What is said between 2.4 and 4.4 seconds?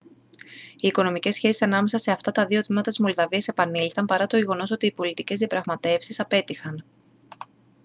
δύο τμήματα της μολδαβίας επανήλθαν παρά το